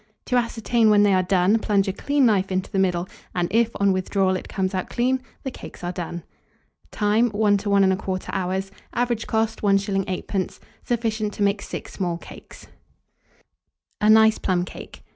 [0.25, 3.69] To ascertain when they are done, plunge a clean knife into the middle, and if
[3.79, 6.23] on withdrawal it comes out clean, the cakes are done.
[6.89, 7.29] Time.
[7.29, 8.59] 1 to 1 1/4 hour.
[8.95, 10.05] Average cost, 1s.
[10.05, 10.59] 8d.
[10.83, 12.65] Sufficient to make 6 small cakes.
[14.01, 15.03] A NICE PLUM CAKE.